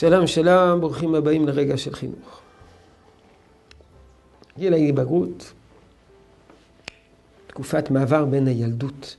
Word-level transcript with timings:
שלום 0.00 0.26
שלום, 0.26 0.80
ברוכים 0.80 1.14
הבאים 1.14 1.46
לרגע 1.46 1.76
של 1.76 1.94
חינוך. 1.94 2.40
גיל 4.58 4.72
ההתבגרות, 4.72 5.52
תקופת 7.46 7.90
מעבר 7.90 8.24
בין 8.24 8.46
הילדות 8.46 9.16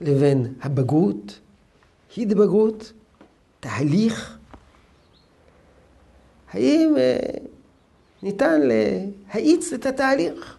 לבין 0.00 0.54
הבגרות, 0.62 1.40
התבגרות, 2.18 2.92
תהליך. 3.60 4.38
האם 6.52 6.94
אה, 6.98 7.18
ניתן 8.22 8.60
להאיץ 8.62 9.72
את 9.72 9.86
התהליך? 9.86 10.58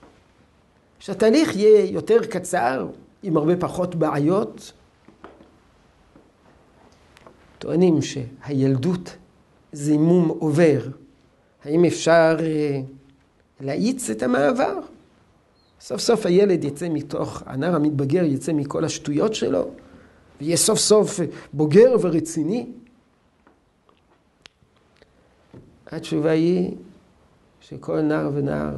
שהתהליך 1.00 1.55
יהיה 1.55 1.91
יותר 1.91 2.25
קצר, 2.25 2.88
עם 3.23 3.38
הרבה 3.38 3.57
פחות 3.57 3.96
בעיות? 3.96 4.73
טוענים 7.66 8.00
שהילדות 8.02 9.16
זימום 9.74 10.30
עובר. 10.30 10.88
האם 11.64 11.86
אפשר 11.86 12.38
אה, 12.40 12.82
להאיץ 13.62 14.10
את 14.10 14.24
המעבר? 14.24 14.80
סוף 15.82 16.02
סוף 16.02 16.26
הילד 16.26 16.64
יצא 16.64 16.88
מתוך, 16.90 17.44
הנער 17.46 17.76
המתבגר 17.76 18.24
יצא 18.24 18.54
מכל 18.54 18.86
השטויות 18.86 19.36
שלו, 19.36 19.70
ויהיה 20.41 20.58
סוף 20.58 20.80
סוף 20.80 21.20
בוגר 21.54 21.96
ורציני. 22.02 22.70
התשובה 25.88 26.32
היא 26.32 26.72
שכל 27.62 28.02
נער 28.02 28.32
ונער 28.34 28.76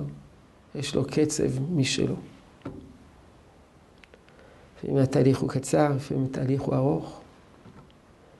יש 0.75 0.95
לו 0.95 1.05
קצב 1.05 1.61
משלו. 1.75 2.15
לפעמים 4.77 4.97
התהליך 4.97 5.39
הוא 5.39 5.49
קצר, 5.49 5.95
לפעמים 5.95 6.25
התהליך 6.25 6.61
הוא 6.61 6.75
ארוך. 6.75 7.21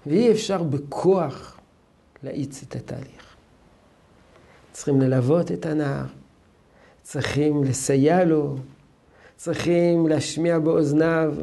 ואי 0.08 0.32
אפשר 0.32 0.64
בכוח 0.64 1.60
להאיץ 2.24 2.64
את 2.64 2.76
התהליך. 2.76 3.36
צריכים 4.72 5.02
ללוות 5.02 5.52
את 5.52 5.66
הנער, 5.66 6.06
צריכים 7.04 7.64
לסייע 7.64 8.26
לו, 8.26 8.56
צריכים 9.36 10.08
להשמיע 10.08 10.60
באוזניו 10.60 11.34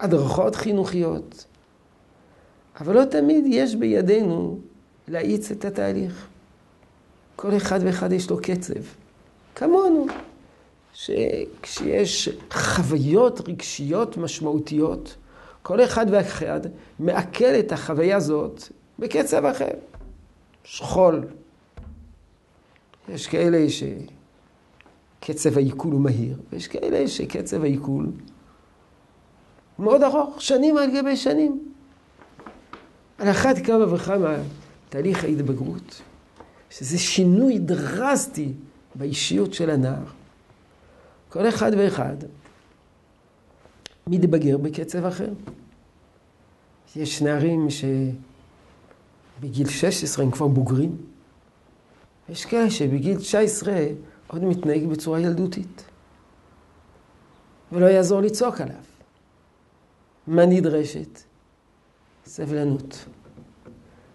הדרכות 0.00 0.56
חינוכיות. 0.56 1.44
אבל 2.80 2.94
לא 2.94 3.04
תמיד 3.04 3.44
יש 3.48 3.74
בידינו 3.74 4.58
להאיץ 5.08 5.50
את 5.50 5.64
התהליך. 5.64 6.26
כל 7.36 7.56
אחד 7.56 7.80
ואחד 7.82 8.12
יש 8.12 8.30
לו 8.30 8.38
קצב, 8.42 8.80
כמונו, 9.54 10.06
שכשיש 10.94 12.28
חוויות 12.50 13.48
רגשיות 13.48 14.16
משמעותיות, 14.16 15.16
כל 15.66 15.84
אחד 15.84 16.06
ואחד 16.10 16.60
מעכל 16.98 17.44
את 17.44 17.72
החוויה 17.72 18.16
הזאת 18.16 18.62
בקצב 18.98 19.44
אחר. 19.44 19.70
שכול. 20.64 21.24
יש 23.08 23.26
כאלה 23.26 23.66
שקצב 25.20 25.56
העיכול 25.56 25.92
הוא 25.92 26.00
מהיר, 26.00 26.36
ויש 26.52 26.68
כאלה 26.68 27.08
שקצב 27.08 27.62
העיכול 27.62 28.06
מאוד 29.78 30.02
ארוך, 30.02 30.42
שנים 30.42 30.76
על 30.76 30.90
גבי 30.96 31.16
שנים. 31.16 31.72
על 33.18 33.30
אחת 33.30 33.58
כמה 33.58 33.94
וכמה 33.94 34.36
תהליך 34.88 35.24
ההתבגרות, 35.24 36.02
שזה 36.70 36.98
שינוי 36.98 37.58
דרסטי 37.58 38.52
באישיות 38.94 39.54
של 39.54 39.70
הנער. 39.70 40.04
כל 41.28 41.48
אחד 41.48 41.72
ואחד 41.78 42.16
מתבגר 44.08 44.56
בקצב 44.56 45.04
אחר. 45.04 45.32
יש 46.96 47.22
נערים 47.22 47.68
שבגיל 49.40 49.68
16 49.68 50.24
הם 50.24 50.30
כבר 50.30 50.46
בוגרים. 50.46 50.96
יש 52.28 52.44
כאלה 52.44 52.70
שבגיל 52.70 53.18
19 53.18 53.86
עוד 54.26 54.44
מתנהג 54.44 54.86
בצורה 54.86 55.20
ילדותית. 55.20 55.84
ולא 57.72 57.86
יעזור 57.86 58.20
לצעוק 58.20 58.60
עליו. 58.60 58.82
מה 60.26 60.46
נדרשת? 60.46 61.20
סבלנות. 62.26 63.04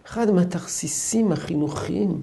אחד 0.05 0.31
מהתכסיסים 0.31 1.31
החינוכיים 1.31 2.21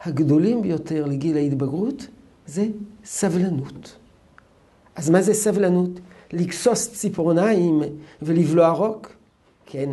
הגדולים 0.00 0.62
ביותר 0.62 1.04
לגיל 1.04 1.36
ההתבגרות 1.36 2.06
זה 2.46 2.66
סבלנות. 3.04 3.96
אז 4.96 5.10
מה 5.10 5.22
זה 5.22 5.34
סבלנות? 5.34 5.90
לגסוס 6.32 6.92
ציפורניים 6.92 7.82
ולבלוע 8.22 8.68
רוק? 8.68 9.12
כן. 9.66 9.90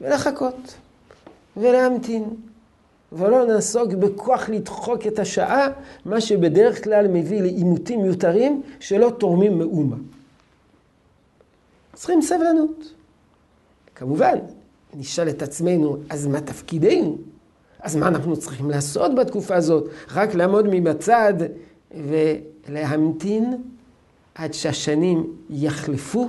ולחכות, 0.00 0.74
ולהמתין, 1.56 2.24
ולא 3.12 3.46
נעסוק 3.46 3.92
בכוח 3.92 4.48
לדחוק 4.48 5.06
את 5.06 5.18
השעה, 5.18 5.68
מה 6.04 6.20
שבדרך 6.20 6.84
כלל 6.84 7.08
מביא 7.08 7.42
לעימותים 7.42 8.02
מיותרים 8.02 8.62
שלא 8.80 9.12
תורמים 9.18 9.58
מאומה. 9.58 9.96
צריכים 11.94 12.22
סבלנות. 12.22 12.92
כמובן, 13.94 14.38
נשאל 14.94 15.28
את 15.28 15.42
עצמנו, 15.42 15.96
אז 16.10 16.26
מה 16.26 16.40
תפקידנו? 16.40 17.18
אז 17.80 17.96
מה 17.96 18.08
אנחנו 18.08 18.36
צריכים 18.36 18.70
לעשות 18.70 19.14
בתקופה 19.14 19.54
הזאת? 19.54 19.88
רק 20.12 20.34
לעמוד 20.34 20.66
מבצד 20.70 21.34
ולהמתין 21.94 23.62
עד 24.34 24.54
שהשנים 24.54 25.36
יחלפו, 25.50 26.28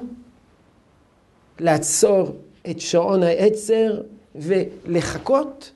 לעצור 1.60 2.36
את 2.70 2.80
שעון 2.80 3.24
העצר 3.24 4.02
ולחכות? 4.36 5.72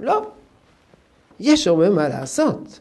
לא. 0.00 0.30
יש 1.40 1.66
הרבה 1.66 1.90
מה 1.90 2.08
לעשות. 2.08 2.80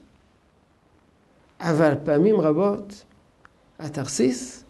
אבל 1.60 1.94
פעמים 2.04 2.42
רבות 2.42 3.04
התכסיס 3.80 4.64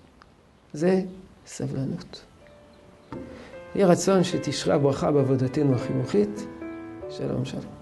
זה 0.74 1.02
סבלנות. 1.46 2.22
יהי 3.75 3.85
רצון 3.85 4.24
שתשרה 4.24 4.78
ברכה 4.78 5.12
בעבודתנו 5.12 5.75
החינוכית. 5.75 6.47
שלום 7.09 7.46
שלום. 7.46 7.76